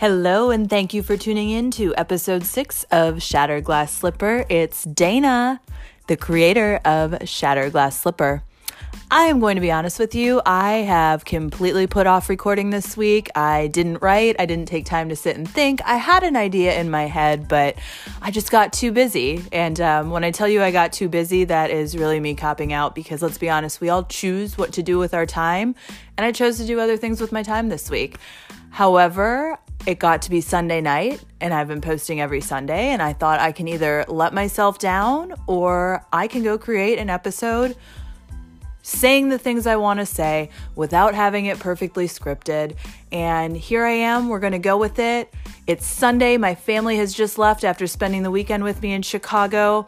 [0.00, 4.44] Hello, and thank you for tuning in to episode six of Shattered Glass Slipper.
[4.48, 5.60] It's Dana,
[6.06, 8.44] the creator of Shattered Glass Slipper.
[9.10, 10.40] I am going to be honest with you.
[10.46, 13.28] I have completely put off recording this week.
[13.34, 15.80] I didn't write, I didn't take time to sit and think.
[15.84, 17.74] I had an idea in my head, but
[18.22, 19.42] I just got too busy.
[19.50, 22.72] And um, when I tell you I got too busy, that is really me copping
[22.72, 25.74] out because let's be honest, we all choose what to do with our time.
[26.16, 28.18] And I chose to do other things with my time this week.
[28.70, 33.12] However, it got to be Sunday night, and I've been posting every Sunday, and I
[33.12, 37.76] thought I can either let myself down or I can go create an episode
[38.82, 42.76] saying the things I want to say without having it perfectly scripted.
[43.12, 45.32] And here I am, we're going to go with it.
[45.66, 46.38] It's Sunday.
[46.38, 49.86] My family has just left after spending the weekend with me in Chicago.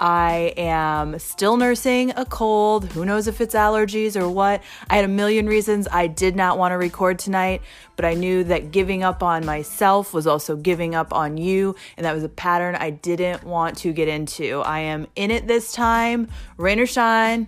[0.00, 2.86] I am still nursing a cold.
[2.92, 4.62] Who knows if it's allergies or what?
[4.88, 7.62] I had a million reasons I did not want to record tonight,
[7.94, 12.06] but I knew that giving up on myself was also giving up on you, and
[12.06, 14.60] that was a pattern I didn't want to get into.
[14.62, 17.46] I am in it this time, rain or shine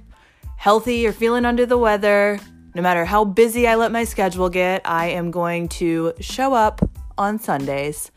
[0.62, 2.38] healthy or feeling under the weather,
[2.72, 6.80] no matter how busy I let my schedule get, I am going to show up
[7.18, 8.12] on Sundays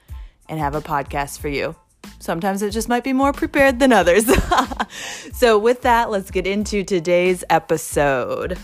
[0.47, 1.75] and have a podcast for you.
[2.26, 4.26] Sometimes it just might be more prepared than others.
[5.34, 8.58] so, with that, let's get into today's episode.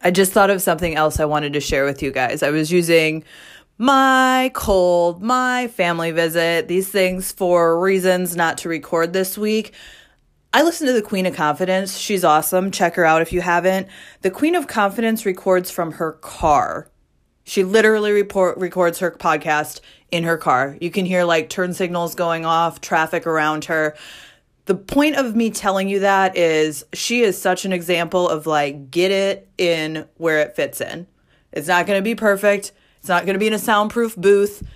[0.00, 2.42] I just thought of something else I wanted to share with you guys.
[2.42, 3.22] I was using
[3.76, 9.74] my cold, my family visit, these things for reasons not to record this week.
[10.54, 11.98] I listen to the Queen of Confidence.
[11.98, 12.70] She's awesome.
[12.70, 13.88] Check her out if you haven't.
[14.22, 16.88] The Queen of Confidence records from her car.
[17.44, 20.76] She literally report, records her podcast in her car.
[20.80, 23.94] You can hear like turn signals going off, traffic around her.
[24.66, 28.90] The point of me telling you that is she is such an example of like
[28.90, 31.06] get it in where it fits in.
[31.52, 32.72] It's not going to be perfect
[33.04, 34.66] it's not going to be in a soundproof booth,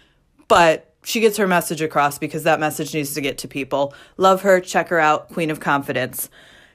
[0.48, 3.94] but she gets her message across because that message needs to get to people.
[4.18, 4.60] Love her.
[4.60, 5.30] Check her out.
[5.30, 6.28] Queen of Confidence.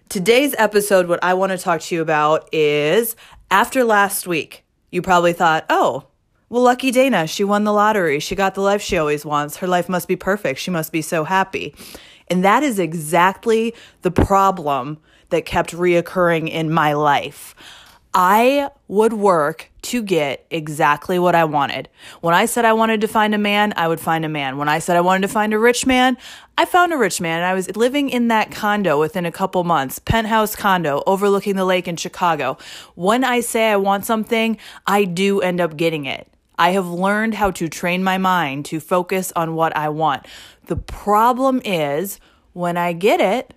[0.09, 3.15] Today's episode, what I want to talk to you about is
[3.51, 4.63] after last week,
[4.93, 6.05] you probably thought, oh,
[6.49, 8.19] well, lucky Dana, she won the lottery.
[8.19, 9.57] She got the life she always wants.
[9.57, 10.59] Her life must be perfect.
[10.59, 11.73] She must be so happy.
[12.27, 13.73] And that is exactly
[14.03, 14.99] the problem
[15.29, 17.55] that kept reoccurring in my life.
[18.13, 21.89] I would work to get exactly what I wanted.
[22.21, 24.57] When I said I wanted to find a man, I would find a man.
[24.57, 26.17] When I said I wanted to find a rich man,
[26.57, 27.37] I found a rich man.
[27.37, 31.65] And I was living in that condo within a couple months, penthouse condo overlooking the
[31.65, 32.57] lake in Chicago.
[32.95, 34.57] When I say I want something,
[34.87, 36.27] I do end up getting it.
[36.57, 40.25] I have learned how to train my mind to focus on what I want.
[40.67, 42.19] The problem is
[42.53, 43.53] when I get it,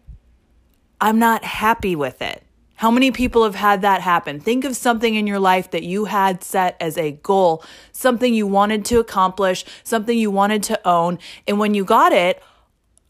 [1.00, 2.42] I'm not happy with it.
[2.76, 4.38] How many people have had that happen?
[4.38, 8.46] Think of something in your life that you had set as a goal, something you
[8.46, 11.18] wanted to accomplish, something you wanted to own.
[11.48, 12.42] And when you got it,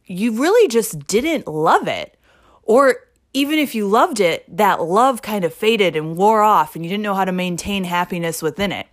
[0.04, 2.16] you really just didn't love it.
[2.62, 2.96] Or
[3.32, 6.88] even if you loved it, that love kind of faded and wore off and you
[6.88, 8.86] didn't know how to maintain happiness within it.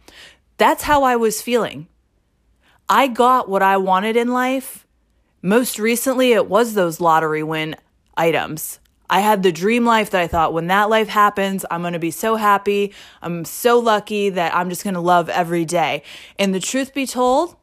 [0.57, 1.88] That's how I was feeling.
[2.90, 4.85] I got what I wanted in life.
[5.41, 7.75] Most recently, it was those lottery win
[8.17, 8.79] items.
[9.13, 12.00] I had the dream life that I thought when that life happens, I'm going to
[12.00, 12.96] be so happy.
[13.22, 16.01] I'm so lucky that I'm just going to love every day.
[16.40, 17.56] And the truth be told,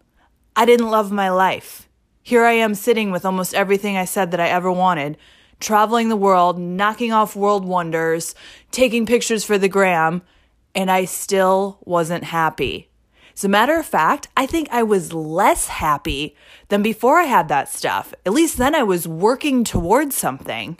[0.54, 1.88] I didn't love my life.
[2.22, 5.18] Here I am sitting with almost everything I said that I ever wanted,
[5.58, 8.36] traveling the world, knocking off world wonders,
[8.70, 10.22] taking pictures for the gram,
[10.72, 12.90] and I still wasn't happy.
[13.34, 16.36] As a matter of fact, I think I was less happy
[16.68, 18.14] than before I had that stuff.
[18.24, 20.78] At least then I was working towards something.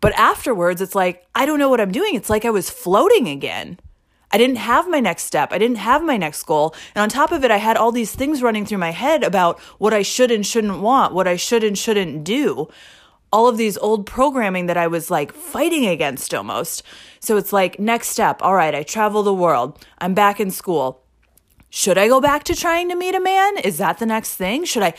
[0.00, 2.14] But afterwards, it's like, I don't know what I'm doing.
[2.14, 3.78] It's like I was floating again.
[4.30, 5.52] I didn't have my next step.
[5.52, 6.74] I didn't have my next goal.
[6.94, 9.58] And on top of it, I had all these things running through my head about
[9.78, 12.68] what I should and shouldn't want, what I should and shouldn't do.
[13.32, 16.82] All of these old programming that I was like fighting against almost.
[17.20, 18.42] So it's like, next step.
[18.42, 19.84] All right, I travel the world.
[19.98, 21.05] I'm back in school.
[21.70, 23.58] Should I go back to trying to meet a man?
[23.58, 24.64] Is that the next thing?
[24.64, 24.94] Should I?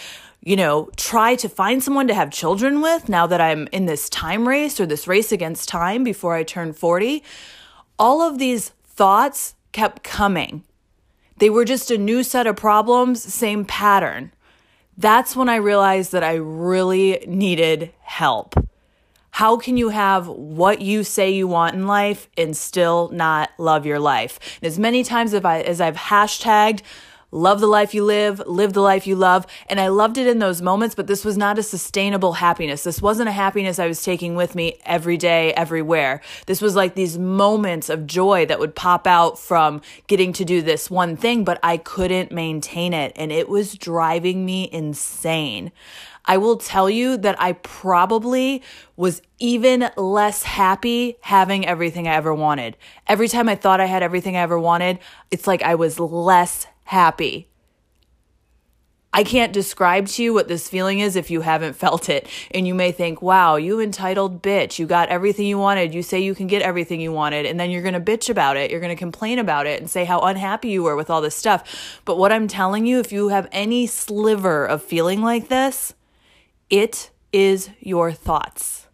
[0.47, 4.09] you know, try to find someone to have children with now that I'm in this
[4.09, 7.21] time race or this race against time before I turn 40.
[7.99, 10.63] All of these thoughts kept coming.
[11.37, 14.31] They were just a new set of problems, same pattern.
[14.97, 18.55] That's when I realized that I really needed help.
[19.37, 23.85] How can you have what you say you want in life and still not love
[23.85, 24.39] your life?
[24.59, 26.81] And as many times as, I, as I've hashtagged
[27.31, 29.45] love the life you live, live the life you love.
[29.69, 32.83] And I loved it in those moments, but this was not a sustainable happiness.
[32.83, 36.21] This wasn't a happiness I was taking with me every day, everywhere.
[36.45, 40.61] This was like these moments of joy that would pop out from getting to do
[40.61, 43.11] this one thing, but I couldn't maintain it.
[43.15, 45.71] And it was driving me insane.
[46.27, 48.61] I will tell you that I probably
[48.97, 52.75] was even less happy having everything I ever wanted.
[53.07, 54.99] Every time I thought I had everything I ever wanted,
[55.31, 57.47] it's like I was less happy.
[59.13, 62.27] I can't describe to you what this feeling is if you haven't felt it.
[62.51, 64.77] And you may think, wow, you entitled bitch.
[64.77, 65.93] You got everything you wanted.
[65.93, 67.45] You say you can get everything you wanted.
[67.45, 68.69] And then you're going to bitch about it.
[68.69, 71.35] You're going to complain about it and say how unhappy you were with all this
[71.35, 72.01] stuff.
[72.05, 75.93] But what I'm telling you, if you have any sliver of feeling like this,
[76.69, 78.87] it is your thoughts.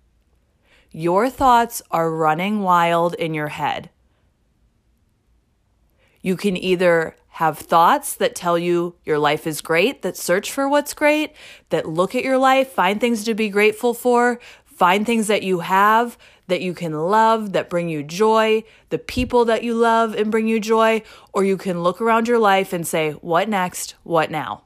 [0.92, 3.90] Your thoughts are running wild in your head.
[6.22, 10.70] You can either have thoughts that tell you your life is great, that search for
[10.70, 11.34] what's great,
[11.70, 15.60] that look at your life, find things to be grateful for, find things that you
[15.60, 20.30] have that you can love, that bring you joy, the people that you love and
[20.30, 21.02] bring you joy,
[21.32, 23.96] or you can look around your life and say, what next?
[24.04, 24.64] What now?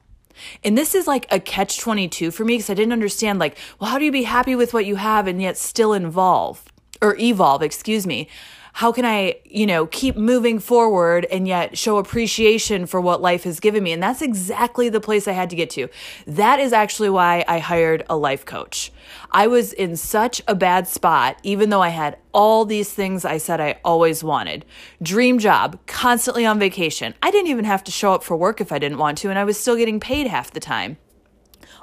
[0.63, 3.89] And this is like a catch 22 for me because I didn't understand, like, well,
[3.89, 6.63] how do you be happy with what you have and yet still involve
[7.01, 8.27] or evolve, excuse me?
[8.77, 13.43] How can I, you know, keep moving forward and yet show appreciation for what life
[13.45, 13.91] has given me?
[13.91, 15.87] And that's exactly the place I had to get to.
[16.27, 18.91] That is actually why I hired a life coach.
[19.31, 23.39] I was in such a bad spot, even though I had all these things I
[23.39, 24.63] said I always wanted.
[25.01, 27.15] Dream job, constantly on vacation.
[27.23, 29.39] I didn't even have to show up for work if I didn't want to, and
[29.39, 30.97] I was still getting paid half the time.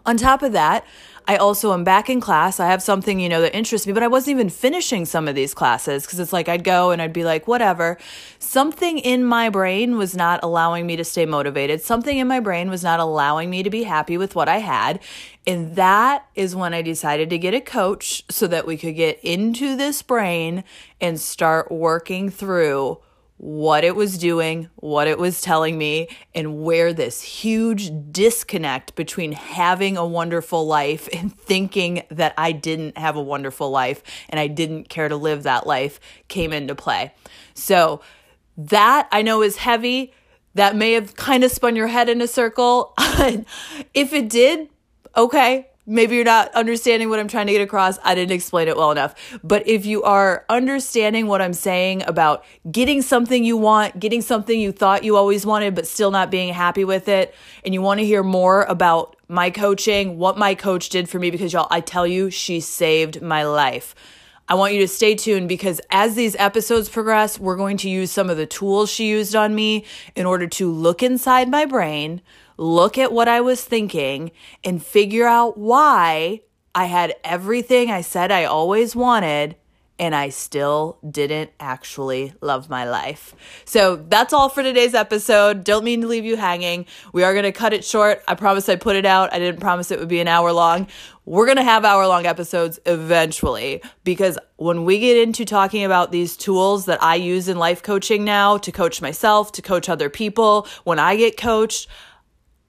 [0.06, 0.86] On top of that,
[1.26, 2.60] I also am back in class.
[2.60, 5.34] I have something, you know, that interests me, but I wasn't even finishing some of
[5.34, 7.96] these classes because it's like I'd go and I'd be like, whatever.
[8.38, 11.80] Something in my brain was not allowing me to stay motivated.
[11.80, 15.00] Something in my brain was not allowing me to be happy with what I had.
[15.46, 19.18] And that is when I decided to get a coach so that we could get
[19.22, 20.62] into this brain
[21.00, 22.98] and start working through
[23.44, 29.32] what it was doing, what it was telling me, and where this huge disconnect between
[29.32, 34.46] having a wonderful life and thinking that I didn't have a wonderful life and I
[34.46, 37.12] didn't care to live that life came into play.
[37.52, 38.00] So,
[38.56, 40.14] that I know is heavy.
[40.54, 42.94] That may have kind of spun your head in a circle.
[43.92, 44.70] if it did,
[45.14, 47.98] okay, maybe you're not understanding what I'm trying to get across.
[48.02, 49.14] I didn't explain it well enough.
[49.42, 54.58] But if you are understanding what I'm saying about getting something you want, getting something
[54.58, 57.34] you thought you always wanted, but still not being happy with it,
[57.64, 61.30] and you want to hear more about my coaching, what my coach did for me,
[61.30, 63.94] because y'all, I tell you, she saved my life.
[64.46, 68.10] I want you to stay tuned because as these episodes progress, we're going to use
[68.10, 72.20] some of the tools she used on me in order to look inside my brain,
[72.56, 74.30] look at what I was thinking,
[74.62, 76.42] and figure out why
[76.74, 79.56] I had everything I said I always wanted
[79.98, 83.34] and I still didn't actually love my life.
[83.64, 85.62] So that's all for today's episode.
[85.62, 86.86] Don't mean to leave you hanging.
[87.12, 88.22] We are going to cut it short.
[88.26, 89.32] I promise I put it out.
[89.32, 90.88] I didn't promise it would be an hour long.
[91.26, 96.10] We're going to have hour long episodes eventually because when we get into talking about
[96.10, 100.10] these tools that I use in life coaching now to coach myself, to coach other
[100.10, 101.86] people, when I get coached,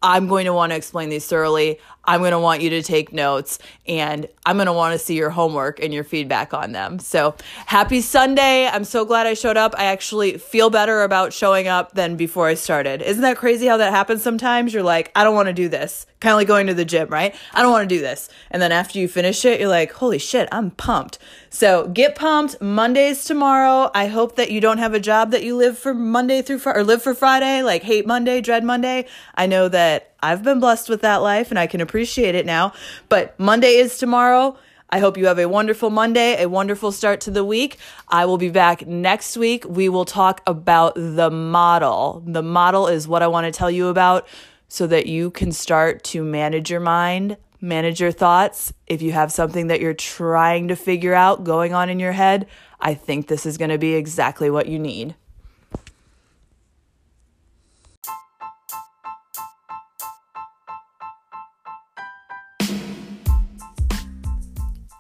[0.02, 1.80] I'm going to want to explain these thoroughly.
[2.07, 5.15] I'm going to want you to take notes and I'm going to want to see
[5.15, 7.00] your homework and your feedback on them.
[7.00, 8.68] So happy Sunday.
[8.68, 9.75] I'm so glad I showed up.
[9.77, 13.01] I actually feel better about showing up than before I started.
[13.01, 14.74] Isn't that crazy how that happens sometimes?
[14.74, 16.06] You're like, I don't want to do this.
[16.20, 17.36] Kind of like going to the gym, right?
[17.53, 18.30] I don't want to do this.
[18.50, 21.20] And then after you finish it, you're like, holy shit, I'm pumped.
[21.50, 22.62] So get pumped.
[22.62, 23.91] Monday's tomorrow.
[23.94, 26.80] I hope that you don't have a job that you live for Monday through Friday
[26.80, 29.06] or live for Friday, like hate Monday, dread Monday.
[29.36, 32.74] I know that I've been blessed with that life and I can appreciate it now.
[33.10, 34.58] But Monday is tomorrow.
[34.89, 37.77] I hope you have a wonderful Monday, a wonderful start to the week.
[38.08, 39.65] I will be back next week.
[39.67, 42.24] We will talk about the model.
[42.25, 44.27] The model is what I want to tell you about
[44.67, 48.74] so that you can start to manage your mind, manage your thoughts.
[48.88, 52.48] If you have something that you're trying to figure out going on in your head,
[52.79, 55.15] I think this is going to be exactly what you need.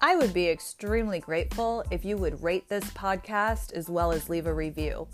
[0.05, 4.45] I would be extremely grateful if you would rate this podcast as well as leave
[4.45, 5.07] a review.